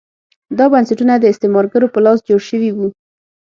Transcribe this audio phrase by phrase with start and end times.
[0.57, 2.87] دا بنسټونه د استعمارګرو په لاس جوړ شوي وو.